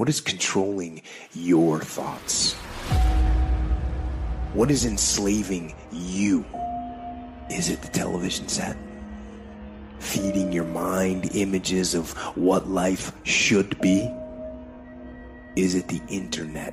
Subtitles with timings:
[0.00, 1.02] What is controlling
[1.34, 2.54] your thoughts?
[4.54, 6.46] What is enslaving you?
[7.50, 8.78] Is it the television set?
[9.98, 14.10] Feeding your mind images of what life should be?
[15.54, 16.72] Is it the internet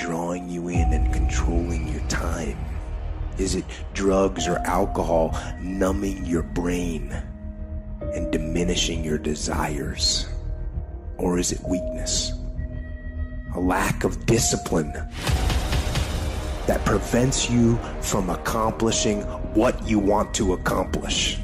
[0.00, 2.56] drawing you in and controlling your time?
[3.36, 7.14] Is it drugs or alcohol numbing your brain
[8.14, 10.28] and diminishing your desires?
[11.18, 12.32] Or is it weakness?
[13.54, 14.92] A lack of discipline
[16.66, 19.22] that prevents you from accomplishing
[19.54, 21.38] what you want to accomplish.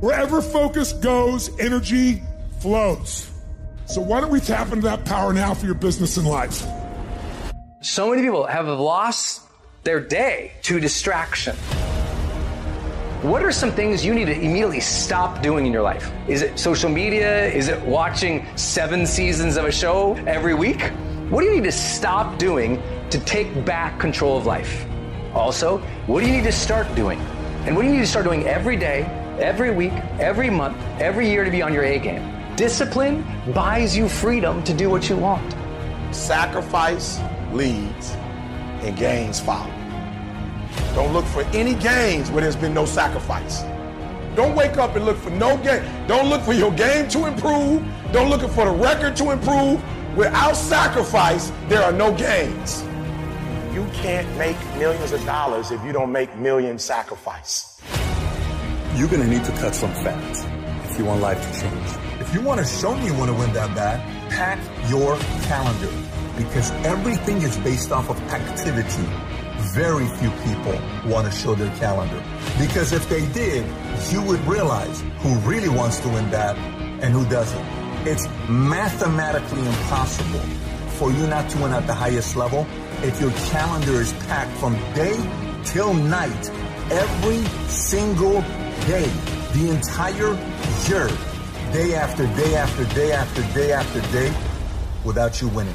[0.00, 2.22] Wherever focus goes, energy
[2.60, 3.28] flows.
[3.86, 6.64] So why don't we tap into that power now for your business and life?
[7.80, 9.42] So many people have lost
[9.82, 11.56] their day to distraction.
[13.22, 16.12] What are some things you need to immediately stop doing in your life?
[16.28, 17.46] Is it social media?
[17.46, 20.92] Is it watching seven seasons of a show every week?
[21.28, 24.86] What do you need to stop doing to take back control of life?
[25.34, 27.18] Also, what do you need to start doing?
[27.64, 29.02] And what do you need to start doing every day,
[29.40, 32.22] every week, every month, every year to be on your A game?
[32.54, 35.52] Discipline buys you freedom to do what you want.
[36.14, 37.18] Sacrifice
[37.50, 38.12] leads
[38.82, 39.68] and gains follow.
[40.94, 43.62] Don't look for any gains where there's been no sacrifice.
[44.36, 45.82] Don't wake up and look for no gain.
[46.06, 47.84] Don't look for your game to improve.
[48.12, 49.82] Don't look for the record to improve.
[50.16, 52.82] Without sacrifice, there are no gains.
[53.74, 57.78] You can't make millions of dollars if you don't make million sacrifice.
[58.94, 62.18] You're going to need to cut some fat if you want life to change.
[62.18, 64.00] If you want to show me you want to win that bad,
[64.30, 65.18] pack your
[65.48, 65.92] calendar
[66.38, 69.06] because everything is based off of activity.
[69.74, 72.22] Very few people want to show their calendar
[72.58, 73.66] because if they did,
[74.10, 77.75] you would realize who really wants to win that and who doesn't.
[78.08, 80.38] It's mathematically impossible
[80.90, 82.64] for you not to win at the highest level
[83.02, 85.16] if your calendar is packed from day
[85.64, 86.50] till night,
[86.92, 88.42] every single
[88.86, 89.10] day,
[89.54, 90.38] the entire
[90.86, 91.08] year,
[91.72, 94.32] day after day after day after day after day,
[95.04, 95.74] without you winning.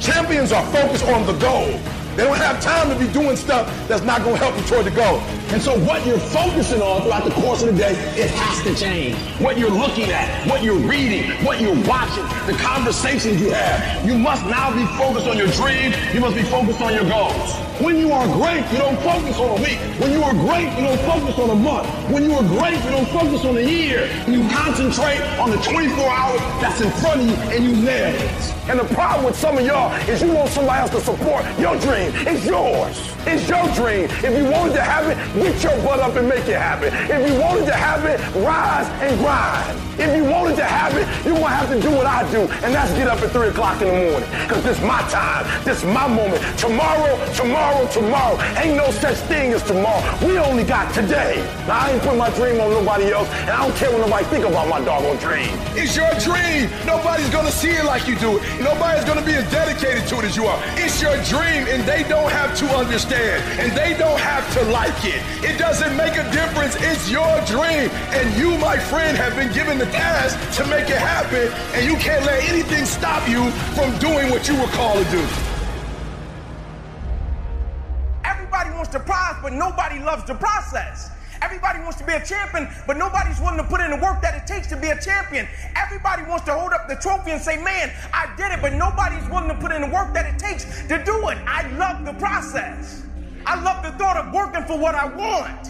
[0.00, 1.80] Champions are focused on the goal.
[2.16, 4.86] They don't have time to be doing stuff that's not going to help you toward
[4.86, 5.18] the goal.
[5.52, 8.74] And so what you're focusing on throughout the course of the day, it has to
[8.74, 9.16] change.
[9.40, 14.06] What you're looking at, what you're reading, what you're watching, the conversations you have.
[14.06, 15.96] You must now be focused on your dreams.
[16.12, 17.54] You must be focused on your goals.
[17.80, 19.78] When you are great, you don't focus on a week.
[19.98, 21.88] When you are great, you don't focus on a month.
[22.12, 24.04] When you are great, you don't focus on a year.
[24.28, 28.59] You concentrate on the 24 hours that's in front of you and you nail it.
[28.70, 31.76] And the problem with some of y'all is you want somebody else to support your
[31.80, 32.12] dream.
[32.24, 33.19] It's yours.
[33.26, 34.04] It's your dream.
[34.24, 36.88] If you want it to happen, get your butt up and make it happen.
[36.92, 39.80] If you want it to happen, rise and grind.
[40.00, 42.48] If you want it to happen, you're going to have to do what I do,
[42.64, 44.28] and that's get up at 3 o'clock in the morning.
[44.48, 45.44] Because this is my time.
[45.62, 46.40] This is my moment.
[46.58, 48.40] Tomorrow, tomorrow, tomorrow.
[48.56, 50.00] Ain't no such thing as tomorrow.
[50.24, 51.44] We only got today.
[51.68, 54.24] Now, I ain't put my dream on nobody else, and I don't care what nobody
[54.32, 55.52] think about my doggone dream.
[55.76, 56.72] It's your dream.
[56.86, 58.42] Nobody's going to see it like you do it.
[58.64, 60.58] Nobody's going to be as dedicated to it as you are.
[60.80, 65.04] It's your dream, and they don't have to understand, and they don't have to like
[65.04, 65.22] it.
[65.42, 66.76] It doesn't make a difference.
[66.78, 70.98] It's your dream, and you, my friend, have been given the task to make it
[70.98, 75.10] happen, and you can't let anything stop you from doing what you were called to
[75.10, 75.26] do.
[78.24, 81.10] Everybody wants the prize, but nobody loves the process.
[81.42, 84.34] Everybody wants to be a champion, but nobody's willing to put in the work that
[84.34, 85.48] it takes to be a champion.
[85.74, 89.26] Everybody wants to hold up the trophy and say, man, I did it, but nobody's
[89.30, 91.38] willing to put in the work that it takes to do it.
[91.46, 93.06] I love the process.
[93.46, 95.68] I love the thought of working for what I want.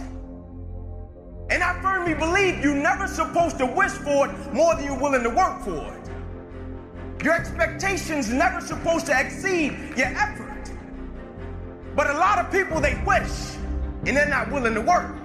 [1.50, 5.22] And I firmly believe you're never supposed to wish for it more than you're willing
[5.22, 7.24] to work for it.
[7.24, 10.70] Your expectations never supposed to exceed your effort.
[11.94, 13.56] But a lot of people, they wish
[14.06, 15.19] and they're not willing to work.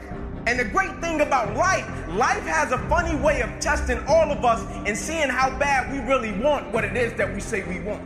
[0.48, 4.46] And the great thing about life, life has a funny way of testing all of
[4.46, 7.80] us and seeing how bad we really want what it is that we say we
[7.80, 8.04] want.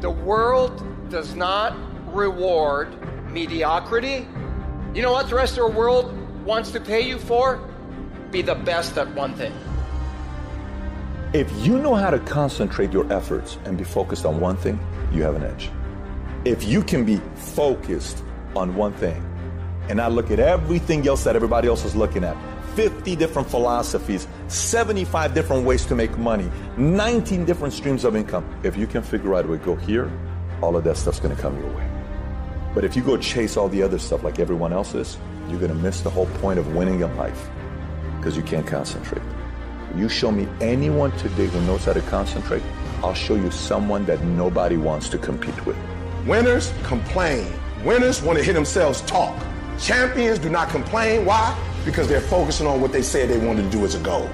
[0.00, 1.76] The world does not
[2.14, 2.94] reward
[3.32, 4.28] mediocrity.
[4.94, 7.68] You know what the rest of the world wants to pay you for?
[8.30, 9.52] Be the best at one thing.
[11.32, 14.78] If you know how to concentrate your efforts and be focused on one thing,
[15.10, 15.70] you have an edge.
[16.44, 18.22] If you can be focused
[18.54, 19.24] on one thing
[19.88, 22.36] and I look at everything else that everybody else is looking at,
[22.74, 28.44] 50 different philosophies, 75 different ways to make money, 19 different streams of income.
[28.62, 30.10] If you can figure out a way to go here,
[30.62, 31.88] all of that stuff's gonna come your way.
[32.74, 35.18] But if you go chase all the other stuff like everyone else is,
[35.48, 37.50] you're gonna miss the whole point of winning in life
[38.16, 39.22] because you can't concentrate.
[39.96, 42.62] You show me anyone today who knows how to concentrate,
[43.02, 45.76] I'll show you someone that nobody wants to compete with.
[46.26, 47.52] Winners complain.
[47.84, 49.36] Winners want to hear themselves talk.
[49.82, 51.24] Champions do not complain.
[51.24, 51.58] Why?
[51.84, 54.30] Because they're focusing on what they said they wanted to do as a goal.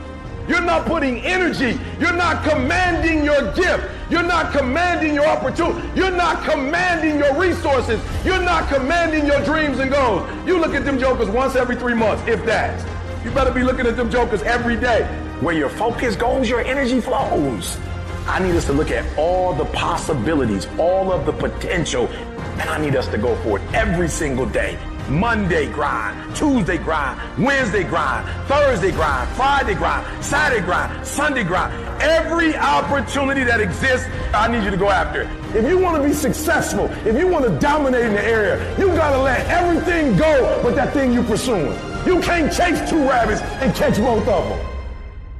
[0.46, 1.80] You're not putting energy.
[1.98, 3.88] You're not commanding your gift.
[4.10, 5.88] You're not commanding your opportunity.
[5.94, 7.98] You're not commanding your resources.
[8.26, 10.28] You're not commanding your dreams and goals.
[10.46, 12.86] You look at them jokers once every three months, if that.
[13.24, 15.04] You better be looking at them jokers every day.
[15.40, 17.78] Where your focus goes, your energy flows.
[18.26, 22.78] I need us to look at all the possibilities, all of the potential, and I
[22.78, 24.78] need us to go for it every single day.
[25.08, 31.72] Monday grind, Tuesday grind, Wednesday grind, Thursday grind, Friday grind, Saturday grind, Sunday grind.
[32.02, 35.56] Every opportunity that exists, I need you to go after it.
[35.56, 38.88] If you want to be successful, if you want to dominate in the area, you
[38.88, 41.72] got to let everything go but that thing you're pursuing.
[42.06, 44.66] You can't chase two rabbits and catch both of them.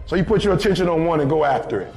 [0.07, 1.95] So you put your attention on one and go after it.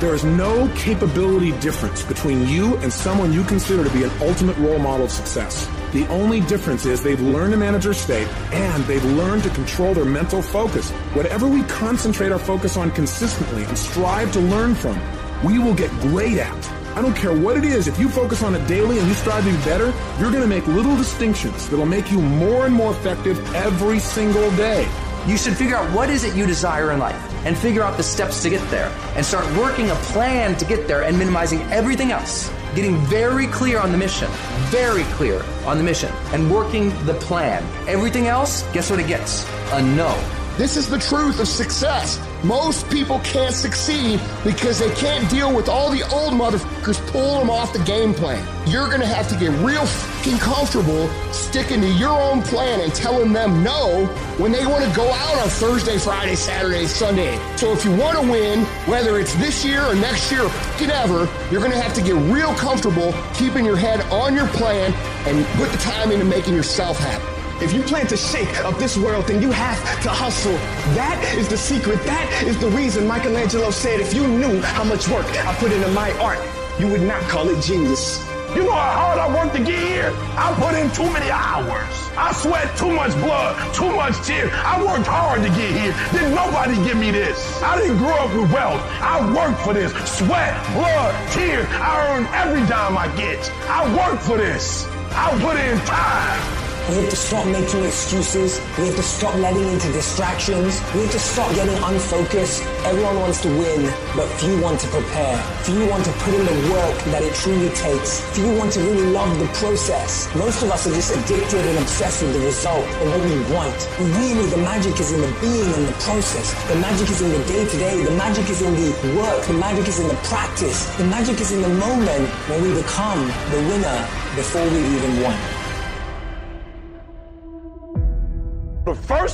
[0.00, 4.56] There is no capability difference between you and someone you consider to be an ultimate
[4.58, 5.68] role model of success.
[5.94, 9.94] The only difference is they've learned to manage their state and they've learned to control
[9.94, 10.90] their mental focus.
[11.14, 15.00] Whatever we concentrate our focus on consistently and strive to learn from,
[15.44, 16.70] we will get great at.
[16.96, 19.44] I don't care what it is, if you focus on it daily and you strive
[19.44, 22.90] to be better, you're going to make little distinctions that'll make you more and more
[22.90, 24.88] effective every single day.
[25.28, 28.02] You should figure out what is it you desire in life and figure out the
[28.02, 32.10] steps to get there and start working a plan to get there and minimizing everything
[32.10, 32.50] else.
[32.74, 34.28] Getting very clear on the mission,
[34.70, 37.62] very clear on the mission and working the plan.
[37.88, 39.46] Everything else, guess what it gets?
[39.72, 40.12] A no.
[40.56, 42.18] This is the truth of success.
[42.44, 47.48] Most people can't succeed because they can't deal with all the old motherfuckers pulling them
[47.48, 48.46] off the game plan.
[48.68, 53.32] You're gonna have to get real fucking comfortable sticking to your own plan and telling
[53.32, 54.04] them no
[54.36, 57.40] when they want to go out on Thursday, Friday, Saturday, Sunday.
[57.56, 60.90] So if you want to win, whether it's this year or next year or fucking
[60.90, 64.92] ever, you're gonna have to get real comfortable keeping your head on your plan
[65.26, 67.33] and put the time into making yourself happy.
[67.60, 70.52] If you plan to shake up this world, then you have to hustle.
[70.94, 72.02] That is the secret.
[72.04, 75.88] That is the reason Michelangelo said, if you knew how much work I put into
[75.88, 76.38] my art,
[76.80, 78.18] you would not call it genius.
[78.56, 80.12] You know how hard I worked to get here?
[80.36, 81.94] I put in too many hours.
[82.16, 84.50] I sweat too much blood, too much tears.
[84.52, 85.94] I worked hard to get here.
[86.10, 87.38] Did nobody give me this?
[87.62, 88.82] I didn't grow up with wealth.
[88.98, 89.92] I worked for this.
[90.18, 91.66] Sweat, blood, tears.
[91.70, 93.38] I earn every dime I get.
[93.70, 94.86] I worked for this.
[95.14, 96.63] I put in time.
[96.84, 98.60] We have to stop making excuses.
[98.76, 100.84] We have to stop letting into distractions.
[100.92, 102.60] We have to stop getting unfocused.
[102.84, 105.40] Everyone wants to win, but few want to prepare.
[105.64, 108.20] Few want to put in the work that it truly takes.
[108.36, 110.28] Few want to really love the process.
[110.36, 113.72] Most of us are just addicted and obsessed with the result and what we want.
[114.20, 116.52] Really, the magic is in the being and the process.
[116.68, 118.04] The magic is in the day to day.
[118.04, 119.40] The magic is in the work.
[119.46, 120.84] The magic is in the practice.
[121.00, 123.24] The magic is in the moment when we become
[123.56, 123.98] the winner
[124.36, 125.53] before we even won.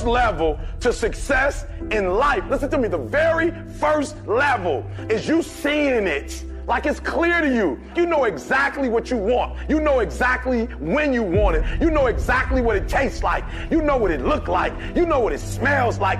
[0.01, 5.43] First level to success in life, listen to me, the very first level is you
[5.43, 6.43] seeing it.
[6.65, 7.79] Like it's clear to you.
[7.95, 9.59] You know exactly what you want.
[9.69, 11.81] You know exactly when you want it.
[11.81, 13.43] You know exactly what it tastes like.
[13.69, 14.73] You know what it look like.
[14.95, 16.19] You know what it smells like.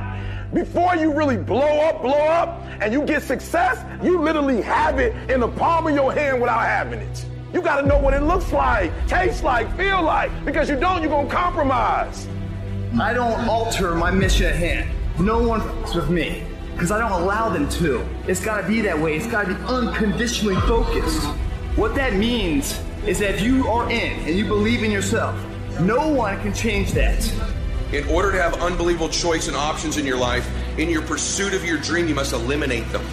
[0.54, 5.16] Before you really blow up, blow up, and you get success, you literally have it
[5.32, 7.26] in the palm of your hand without having it.
[7.52, 11.12] You gotta know what it looks like, tastes like, feel like, because you don't, you're
[11.12, 12.28] gonna compromise.
[13.00, 14.90] I don't alter my mission at hand.
[15.18, 16.44] No one fucks with me
[16.74, 18.06] because I don't allow them to.
[18.28, 19.16] It's got to be that way.
[19.16, 21.26] It's got to be unconditionally focused.
[21.78, 25.36] What that means is that if you are in and you believe in yourself,
[25.80, 27.34] no one can change that.
[27.94, 31.64] In order to have unbelievable choice and options in your life, in your pursuit of
[31.64, 33.06] your dream, you must eliminate them.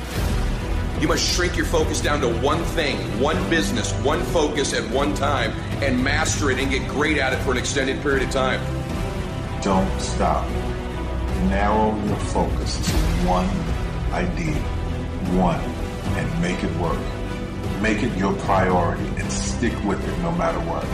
[1.00, 5.14] You must shrink your focus down to one thing, one business, one focus at one
[5.14, 8.60] time, and master it and get great at it for an extended period of time.
[9.62, 10.48] Don't stop.
[11.48, 12.92] Narrow your focus to
[13.26, 13.48] one
[14.12, 14.54] idea,
[15.34, 15.60] one,
[16.16, 17.00] and make it work.
[17.82, 20.84] Make it your priority and stick with it no matter what.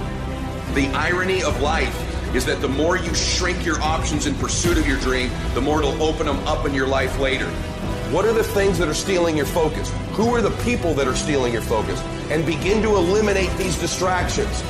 [0.74, 1.94] The irony of life
[2.34, 5.80] is that the more you shrink your options in pursuit of your dream, the more
[5.80, 7.48] it'll open them up in your life later.
[8.10, 9.92] What are the things that are stealing your focus?
[10.12, 12.00] Who are the people that are stealing your focus?
[12.30, 14.62] And begin to eliminate these distractions.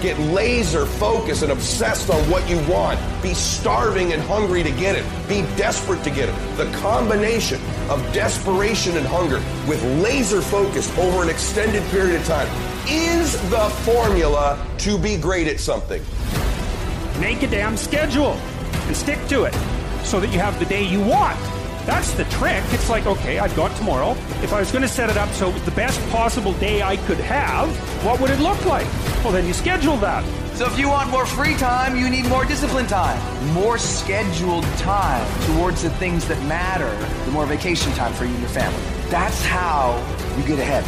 [0.00, 2.98] Get laser focused and obsessed on what you want.
[3.22, 5.04] Be starving and hungry to get it.
[5.28, 6.56] Be desperate to get it.
[6.56, 12.48] The combination of desperation and hunger with laser focus over an extended period of time
[12.88, 16.02] is the formula to be great at something.
[17.20, 18.32] Make a damn schedule
[18.86, 19.54] and stick to it
[20.02, 21.38] so that you have the day you want.
[21.90, 22.62] That's the trick.
[22.68, 24.12] It's like, okay, I've got tomorrow.
[24.44, 26.82] If I was going to set it up so it was the best possible day
[26.82, 27.68] I could have,
[28.04, 28.86] what would it look like?
[29.24, 30.24] Well, then you schedule that.
[30.54, 33.18] So if you want more free time, you need more disciplined time,
[33.52, 36.94] more scheduled time towards the things that matter,
[37.24, 38.80] the more vacation time for you and your family.
[39.10, 39.98] That's how
[40.38, 40.84] you get ahead.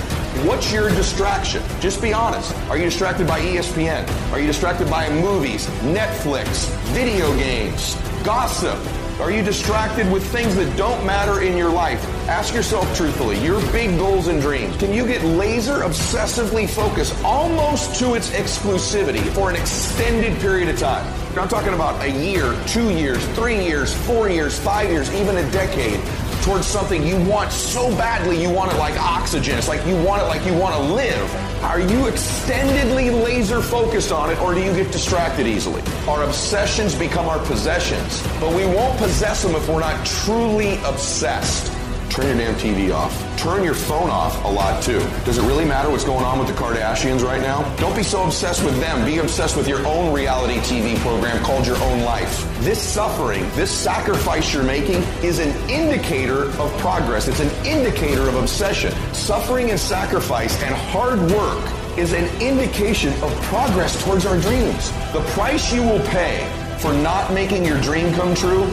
[0.47, 1.65] What's your distraction?
[1.81, 2.55] Just be honest.
[2.69, 4.09] Are you distracted by ESPN?
[4.31, 8.79] Are you distracted by movies, Netflix, video games, gossip?
[9.21, 12.03] Are you distracted with things that don't matter in your life?
[12.29, 14.77] Ask yourself truthfully, your big goals and dreams.
[14.79, 20.79] Can you get laser obsessively focused almost to its exclusivity for an extended period of
[20.79, 21.07] time?
[21.39, 25.51] I'm talking about a year, two years, three years, four years, five years, even a
[25.51, 26.01] decade
[26.43, 29.57] towards something you want so badly you want it like oxygen.
[29.57, 31.52] It's like you want it like you want to live.
[31.63, 35.81] Are you extendedly laser focused on it or do you get distracted easily?
[36.09, 41.73] Our obsessions become our possessions, but we won't possess them if we're not truly obsessed.
[42.13, 43.39] Turn your damn TV off.
[43.39, 44.99] Turn your phone off a lot too.
[45.25, 47.63] Does it really matter what's going on with the Kardashians right now?
[47.77, 49.03] Don't be so obsessed with them.
[49.07, 52.47] Be obsessed with your own reality TV program called Your Own Life.
[52.61, 57.29] This suffering, this sacrifice you're making is an indicator of progress.
[57.29, 58.93] It's an indicator of obsession.
[59.15, 61.67] Suffering and sacrifice and hard work
[61.97, 64.91] is an indication of progress towards our dreams.
[65.15, 66.47] The price you will pay
[66.79, 68.65] for not making your dream come true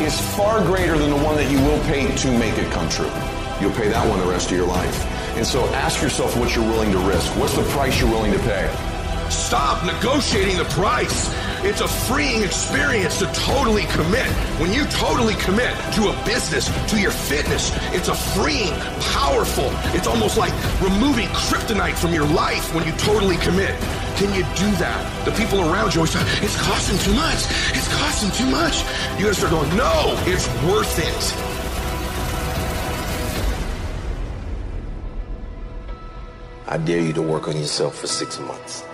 [0.00, 3.10] is far greater than the one that you will pay to make it come true.
[3.60, 5.04] You'll pay that one the rest of your life.
[5.36, 7.30] And so ask yourself what you're willing to risk.
[7.38, 8.70] What's the price you're willing to pay?
[9.30, 11.32] Stop negotiating the price.
[11.64, 14.26] It's a freeing experience to totally commit.
[14.60, 18.72] When you totally commit to a business, to your fitness, it's a freeing,
[19.12, 23.74] powerful, it's almost like removing kryptonite from your life when you totally commit.
[24.16, 25.24] Can you do that?
[25.26, 27.44] The people around you always say, it's costing too much.
[27.76, 28.80] It's costing too much.
[29.18, 31.56] You gotta start going, no, it's worth it.
[36.66, 38.84] I dare you to work on yourself for six months.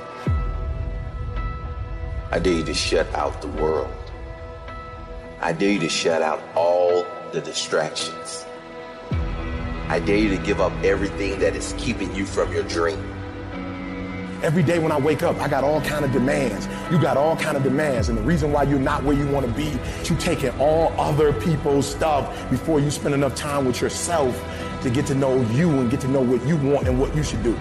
[2.32, 3.94] I dare you to shut out the world.
[5.40, 8.44] I dare you to shut out all the distractions.
[9.88, 13.11] I dare you to give up everything that is keeping you from your dream.
[14.42, 16.66] Every day when I wake up, I got all kind of demands.
[16.90, 18.08] You got all kind of demands.
[18.08, 19.78] And the reason why you're not where you want to be
[20.10, 24.36] you taking all other people's stuff before you spend enough time with yourself
[24.82, 27.22] to get to know you and get to know what you want and what you
[27.22, 27.54] should do.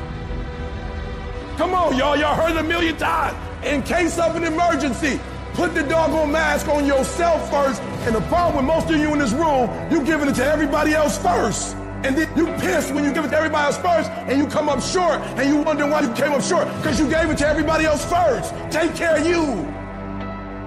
[1.55, 2.17] Come on, y'all.
[2.17, 3.37] Y'all heard it a million times.
[3.63, 5.19] In case of an emergency,
[5.53, 7.79] put the doggone mask on yourself first.
[8.07, 10.93] And the problem with most of you in this room, you giving it to everybody
[10.93, 11.77] else first.
[12.03, 14.69] And then you piss when you give it to everybody else first, and you come
[14.69, 17.47] up short, and you wonder why you came up short, because you gave it to
[17.47, 18.53] everybody else first.
[18.71, 19.67] Take care of you.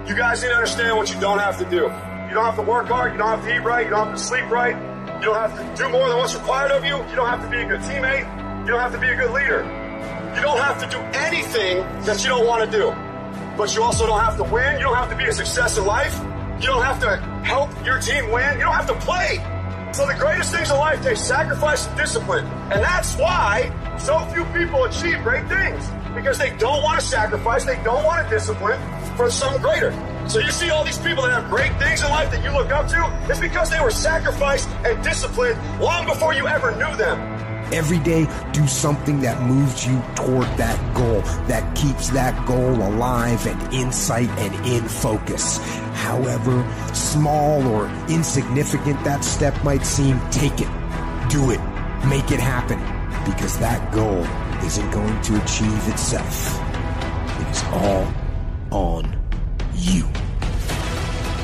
[0.07, 1.83] You guys need to understand what you don't have to do.
[2.27, 4.17] You don't have to work hard, you don't have to eat right, you don't have
[4.17, 4.75] to sleep right,
[5.19, 7.49] you don't have to do more than what's required of you, you don't have to
[7.49, 8.25] be a good teammate,
[8.65, 9.63] you don't have to be a good leader.
[10.35, 12.93] You don't have to do anything that you don't want to do.
[13.57, 15.85] But you also don't have to win, you don't have to be a success in
[15.85, 16.17] life,
[16.59, 19.39] you don't have to help your team win, you don't have to play.
[19.95, 22.45] So the greatest things in life take sacrifice and discipline.
[22.69, 25.89] And that's why so few people achieve great things.
[26.13, 28.77] Because they don't want to sacrifice, they don't want to discipline
[29.15, 29.93] for something greater.
[30.27, 32.73] So you see all these people that have great things in life that you look
[32.73, 37.54] up to, it's because they were sacrificed and disciplined long before you ever knew them.
[37.73, 43.45] Every day, do something that moves you toward that goal, that keeps that goal alive
[43.47, 45.57] and in sight and in focus.
[45.93, 50.69] However small or insignificant that step might seem, take it.
[51.29, 51.59] Do it.
[52.07, 52.79] Make it happen.
[53.25, 54.23] Because that goal
[54.63, 56.59] isn't going to achieve itself.
[57.41, 58.13] It is all
[58.71, 59.17] on
[59.73, 60.07] you.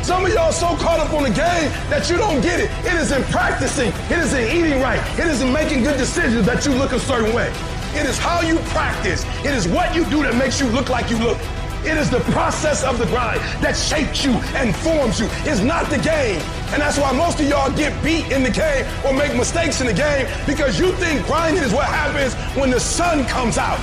[0.03, 2.71] Some of y'all so caught up on the game that you don't get it.
[2.85, 3.89] It is in practicing.
[4.09, 4.99] It is in eating right.
[5.19, 7.53] It is in making good decisions that you look a certain way.
[7.93, 9.23] It is how you practice.
[9.45, 11.37] It is what you do that makes you look like you look.
[11.83, 15.27] It is the process of the grind that shapes you and forms you.
[15.45, 16.41] It's not the game.
[16.73, 19.87] And that's why most of y'all get beat in the game or make mistakes in
[19.87, 23.79] the game because you think grinding is what happens when the sun comes out.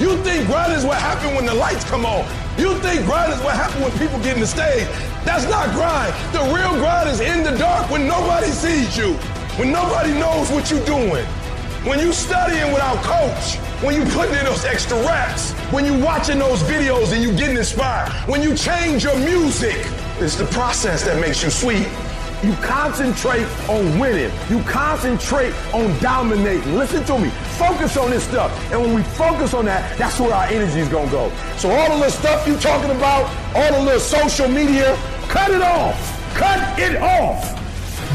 [0.00, 2.24] You think grinding is what happens when the lights come on.
[2.58, 4.86] You think grind is what happens when people get in the stage.
[5.24, 6.14] That's not grind.
[6.32, 9.14] The real grind is in the dark when nobody sees you,
[9.58, 11.24] when nobody knows what you're doing.
[11.84, 16.38] When you studying without coach, when you putting in those extra reps, when you watching
[16.38, 19.76] those videos and you getting inspired, when you change your music,
[20.18, 21.86] it's the process that makes you sweet.
[22.42, 24.30] You concentrate on winning.
[24.48, 26.76] You concentrate on dominating.
[26.76, 27.30] Listen to me.
[27.58, 28.52] Focus on this stuff.
[28.70, 31.32] And when we focus on that, that's where our energy is going to go.
[31.56, 34.96] So all the little stuff you talking about, all the little social media,
[35.28, 35.98] cut it off.
[36.36, 37.58] Cut it off.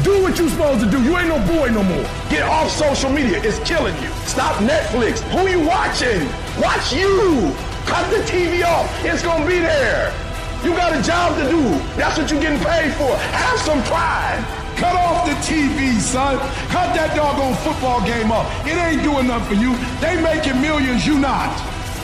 [0.02, 1.02] Do what you're supposed to do.
[1.02, 2.04] You ain't no boy no more.
[2.30, 3.42] Get off social media.
[3.44, 4.08] It's killing you.
[4.24, 5.20] Stop Netflix.
[5.36, 6.26] Who you watching?
[6.62, 7.54] Watch you.
[7.84, 8.88] Cut the TV off.
[9.04, 10.23] It's going to be there.
[10.64, 11.62] You got a job to do.
[11.94, 13.14] That's what you're getting paid for.
[13.16, 14.42] Have some pride.
[14.76, 16.38] Cut off the TV, son.
[16.68, 18.46] Cut that doggone football game up.
[18.66, 19.76] It ain't doing nothing for you.
[20.00, 21.52] They making millions, you not.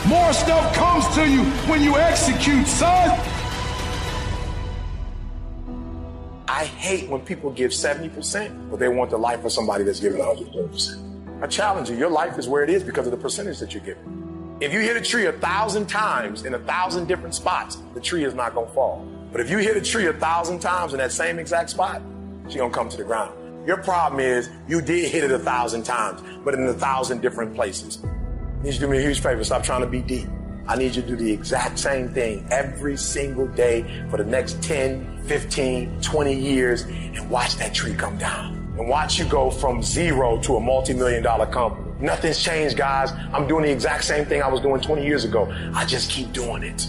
[0.07, 3.19] More stuff comes to you when you execute, son.
[6.47, 10.21] I hate when people give 70%, but they want the life of somebody that's giving
[10.21, 11.43] 130%.
[11.43, 11.97] I challenge you.
[11.97, 14.30] Your life is where it is because of the percentage that you're giving.
[14.61, 18.25] If you hit a tree a thousand times in a thousand different spots, the tree
[18.25, 19.03] is not to fall.
[19.31, 21.99] But if you hit a tree a thousand times in that same exact spot,
[22.45, 23.33] she's going to come to the ground.
[23.65, 27.55] Your problem is you did hit it a thousand times, but in a thousand different
[27.55, 28.03] places.
[28.03, 29.43] I need you to do me a huge favor.
[29.43, 30.29] Stop trying to be deep.
[30.67, 34.61] I need you to do the exact same thing every single day for the next
[34.61, 38.57] 10, 15, 20 years and watch that tree come down.
[38.77, 41.80] And watch you go from zero to a multi-million dollar company.
[42.01, 43.11] Nothing's changed, guys.
[43.31, 45.53] I'm doing the exact same thing I was doing 20 years ago.
[45.75, 46.87] I just keep doing it.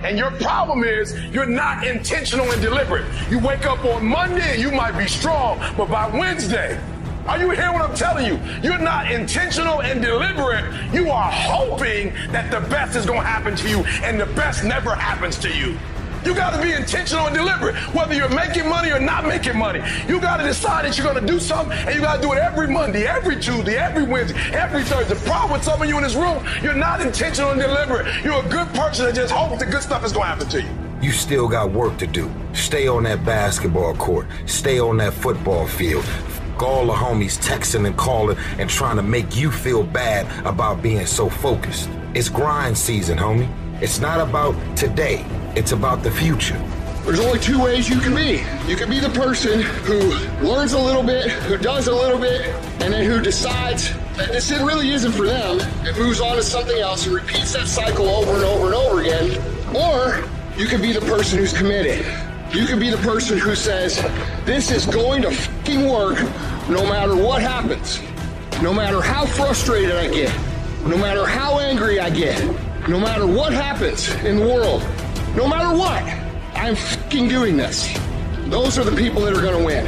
[0.00, 3.06] And your problem is you're not intentional and deliberate.
[3.30, 6.78] You wake up on Monday and you might be strong, but by Wednesday,
[7.26, 8.38] are you hearing what I'm telling you?
[8.62, 10.64] You're not intentional and deliberate.
[10.92, 14.62] You are hoping that the best is going to happen to you, and the best
[14.62, 15.78] never happens to you.
[16.24, 19.80] You got to be intentional and deliberate, whether you're making money or not making money.
[20.08, 22.32] You got to decide that you're going to do something, and you got to do
[22.32, 25.14] it every Monday, every Tuesday, every Wednesday, every Thursday.
[25.14, 28.06] The problem with some of you in this room, you're not intentional and deliberate.
[28.24, 30.62] You're a good person that just hopes the good stuff is going to happen to
[30.62, 30.68] you.
[31.02, 32.32] You still got work to do.
[32.54, 34.26] Stay on that basketball court.
[34.46, 36.04] Stay on that football field.
[36.58, 41.04] All the homies texting and calling and trying to make you feel bad about being
[41.04, 41.90] so focused.
[42.14, 43.50] It's grind season, homie.
[43.80, 45.24] It's not about today,
[45.56, 46.58] it's about the future.
[47.04, 48.42] There's only two ways you can be.
[48.66, 49.98] You can be the person who
[50.46, 52.46] learns a little bit, who does a little bit,
[52.80, 56.78] and then who decides that this really isn't for them and moves on to something
[56.78, 59.76] else and repeats that cycle over and over and over again.
[59.76, 60.24] Or
[60.56, 62.06] you can be the person who's committed.
[62.54, 63.96] You can be the person who says,
[64.44, 66.18] this is going to fucking work
[66.70, 68.00] no matter what happens.
[68.62, 70.32] No matter how frustrated I get.
[70.86, 72.38] no matter how angry I get,
[72.88, 74.82] no matter what happens in the world,
[75.34, 76.02] no matter what,
[76.54, 77.98] I'm fucking doing this.
[78.46, 79.86] Those are the people that are gonna win.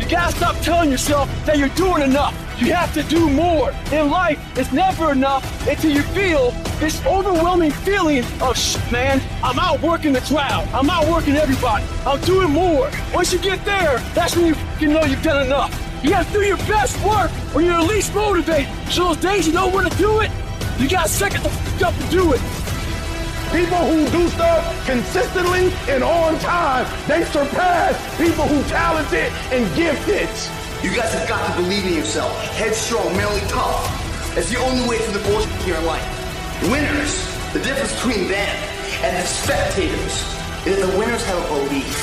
[0.00, 2.34] You gotta stop telling yourself that you're doing enough.
[2.58, 3.72] You have to do more.
[3.90, 9.20] In life, it's never enough until you feel this overwhelming feeling of shit, man.
[9.42, 10.68] I'm out working the crowd.
[10.68, 11.84] I'm out working everybody.
[12.06, 12.90] I'm doing more.
[13.12, 15.72] Once you get there, that's when you fucking know you've done enough.
[16.04, 18.68] You gotta do your best work or you're least motivated.
[18.90, 20.30] So those days you don't want to do it,
[20.78, 22.40] you gotta second the fuck up and do it.
[23.52, 30.28] People who do stuff consistently and on time, they surpass people who talented and gifted.
[30.84, 32.30] You guys have got to believe in yourself.
[32.54, 33.80] Headstrong, mentally tough.
[34.34, 36.04] That's the only way through the bullshit here in your life.
[36.70, 37.14] Winners,
[37.52, 38.56] the difference between them
[39.00, 40.14] and the spectators
[40.66, 41.96] is that the winners have a belief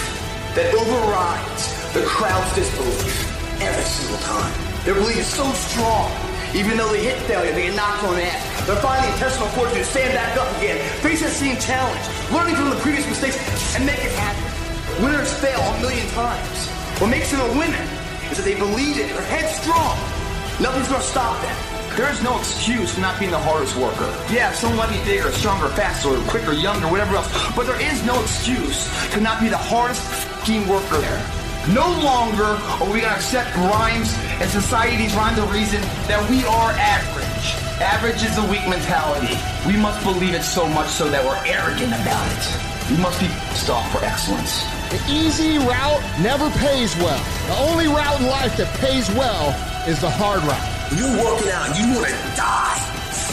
[0.56, 4.54] that overrides the crowd's disbelief every single time.
[4.86, 6.10] Their belief is so strong,
[6.56, 8.68] even though they hit failure, they get knocked on the ass.
[8.68, 12.56] They're finding the intentional fortitude to stand back up again, face that same challenge, learning
[12.56, 13.38] from the previous mistakes,
[13.76, 15.04] and make it happen.
[15.04, 16.70] Winners fail a million times.
[17.02, 17.82] What makes them a winner
[18.30, 19.98] is that they believe it, they're headstrong.
[20.62, 21.58] Nothing's gonna stop them.
[21.98, 24.10] There is no excuse for not being the hardest worker.
[24.32, 28.22] Yeah, someone might be bigger, stronger, faster, quicker, younger, whatever else, but there is no
[28.22, 30.06] excuse to not be the hardest
[30.70, 31.43] worker there.
[31.72, 35.80] No longer are we gonna accept rhymes and society's rhymes of reason
[36.12, 37.56] that we are average.
[37.80, 39.40] Average is a weak mentality.
[39.66, 42.44] We must believe it so much so that we're arrogant about it.
[42.92, 43.32] We must be
[43.72, 44.68] off for excellence.
[44.92, 47.24] The easy route never pays well.
[47.48, 49.56] The only route in life that pays well
[49.88, 50.68] is the hard route.
[51.00, 52.76] You're working out, you want to die.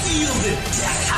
[0.07, 1.10] Feel the death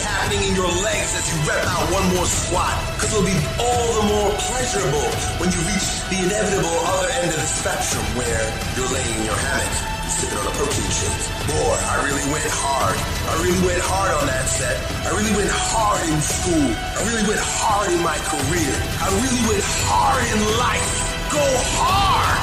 [0.00, 2.72] happening in your legs as you rep out one more squat.
[2.94, 5.08] Because it'll be all the more pleasurable
[5.42, 8.42] when you reach the inevitable other end of the spectrum where
[8.76, 9.72] you're laying in your hammock,
[10.10, 11.20] sipping on a protein shake.
[11.48, 12.94] Boy, I really went hard.
[12.94, 14.76] I really went hard on that set.
[15.08, 16.68] I really went hard in school.
[16.68, 18.74] I really went hard in my career.
[19.00, 20.88] I really went hard in life.
[21.32, 21.44] Go
[21.78, 22.38] hard.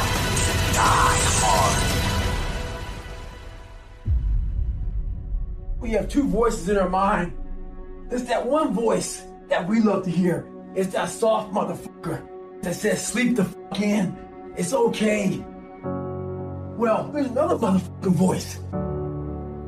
[0.74, 1.96] Die hard.
[5.80, 7.34] We have two voices in our mind.
[8.10, 10.48] There's that one voice that we love to hear.
[10.76, 12.22] It's that soft motherfucker
[12.62, 14.18] that says, sleep the fuck in.
[14.58, 15.44] It's okay.
[16.78, 18.60] Well, there's another motherfucking voice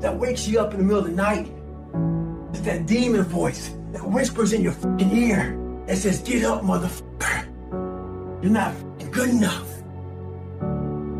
[0.01, 1.51] that wakes you up in the middle of the night.
[2.51, 7.45] It's that demon voice that whispers in your fucking ear that says, get up, motherfucker.
[8.43, 8.73] You're not
[9.11, 9.67] good enough.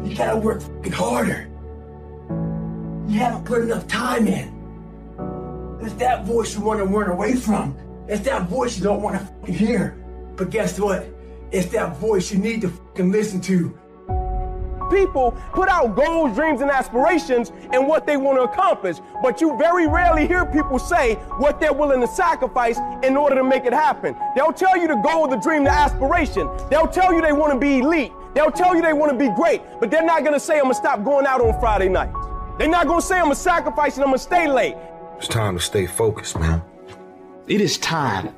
[0.04, 1.50] You gotta work fucking harder.
[3.08, 4.57] You haven't put enough time in.
[5.82, 7.78] It's that voice you want to run away from.
[8.08, 9.98] It's that voice you don't want to hear.
[10.36, 11.08] But guess what?
[11.52, 12.72] It's that voice you need to
[13.04, 13.78] listen to.
[14.90, 19.58] People put out goals, dreams, and aspirations and what they want to accomplish, but you
[19.58, 23.74] very rarely hear people say what they're willing to sacrifice in order to make it
[23.74, 24.16] happen.
[24.36, 26.50] They'll tell you the goal, the dream, the aspiration.
[26.70, 28.14] They'll tell you they want to be elite.
[28.34, 30.64] They'll tell you they want to be great, but they're not going to say, I'm
[30.64, 32.14] going to stop going out on Friday night.
[32.58, 34.76] They're not going to say, I'm going to sacrifice and I'm going to stay late.
[35.18, 36.62] It's time to stay focused, man.
[37.48, 38.34] It is time.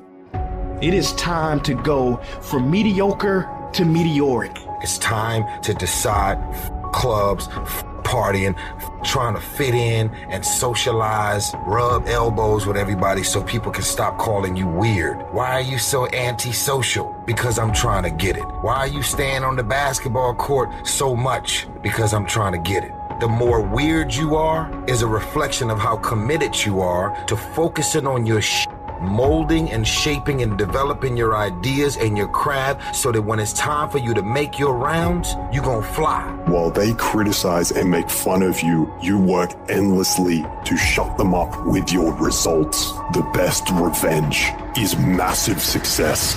[0.80, 4.56] It is time to go from mediocre to meteoric.
[4.82, 11.52] It's time to decide f- clubs, f- partying, f- trying to fit in and socialize,
[11.66, 15.20] rub elbows with everybody so people can stop calling you weird.
[15.34, 17.14] Why are you so antisocial?
[17.26, 18.44] Because I'm trying to get it.
[18.62, 21.66] Why are you staying on the basketball court so much?
[21.82, 22.92] Because I'm trying to get it.
[23.20, 28.06] The more weird you are is a reflection of how committed you are to focusing
[28.06, 28.66] on your sh-
[28.98, 33.90] molding and shaping and developing your ideas and your craft so that when it's time
[33.90, 36.22] for you to make your rounds, you're gonna fly.
[36.46, 41.66] While they criticize and make fun of you, you work endlessly to shut them up
[41.66, 42.90] with your results.
[43.12, 44.46] The best revenge
[44.78, 46.34] is massive success.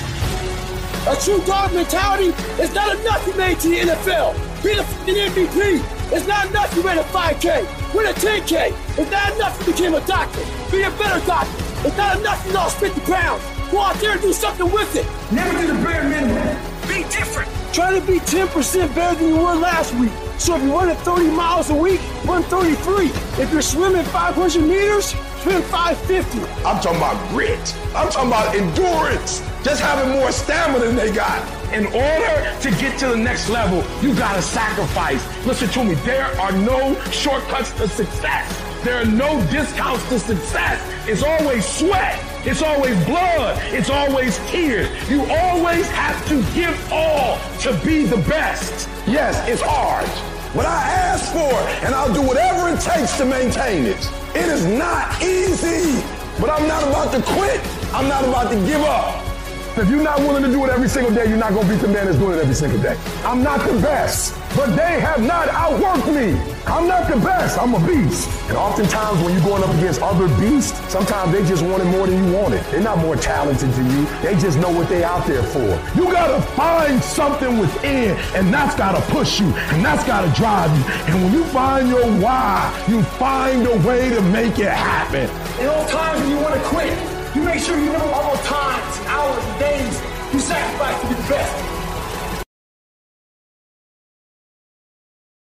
[1.08, 4.34] A true dog mentality is not enough you made to the NFL.
[4.64, 5.93] Be the fucking MVP.
[6.14, 7.96] It's not enough you ran a 5K.
[7.96, 8.70] Win a 10K.
[9.00, 10.42] It's not enough you became a doctor.
[10.70, 11.64] Be a better doctor.
[11.88, 13.44] It's not enough you lost 50 pounds.
[13.72, 15.08] Go out there and do something with it.
[15.32, 16.56] Never do the bare minimum.
[16.88, 17.50] Be different.
[17.74, 20.12] Try to be 10% better than you were last week.
[20.38, 23.08] So if you're running 30 miles a week, run 33.
[23.42, 26.42] If you're swimming 500 meters, swim 550.
[26.64, 27.76] I'm talking about grit.
[27.96, 29.42] I'm talking about endurance.
[29.64, 31.42] Just having more stamina than they got.
[31.74, 35.24] In order to get to the next level, you gotta sacrifice.
[35.44, 38.62] Listen to me, there are no shortcuts to success.
[38.84, 40.80] There are no discounts to success.
[41.10, 42.20] It's always sweat.
[42.46, 43.60] It's always blood.
[43.74, 44.88] It's always tears.
[45.10, 48.88] You always have to give all to be the best.
[49.08, 50.08] Yes, it's hard.
[50.56, 51.54] but I asked for
[51.86, 53.98] and I'll do whatever it takes to maintain it.
[54.36, 56.04] It is not easy,
[56.40, 57.62] but I'm not about to quit.
[57.94, 59.33] I'm not about to give up.
[59.76, 61.82] If you're not willing to do it every single day, you're not going to beat
[61.82, 62.96] the man that's doing it every single day.
[63.26, 66.40] I'm not the best, but they have not outworked me.
[66.68, 67.58] I'm not the best.
[67.58, 68.30] I'm a beast.
[68.50, 72.06] And oftentimes when you're going up against other beasts, sometimes they just want it more
[72.06, 72.64] than you want it.
[72.70, 74.06] They're not more talented than you.
[74.22, 75.66] They just know what they out there for.
[75.98, 80.22] You got to find something within, and that's got to push you, and that's got
[80.22, 80.84] to drive you.
[81.12, 85.28] And when you find your why, you find a way to make it happen.
[85.60, 86.94] In all times when you want to quit,
[87.36, 90.02] you make sure you know all the times, hours and days.
[90.34, 91.73] You sacrifice to be the best.